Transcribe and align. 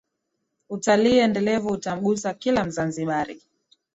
Utalii 0.69 1.17
endelevu 1.19 1.69
utamgusa 1.71 2.33
kila 2.33 2.63
Mzanzibari 2.65 3.41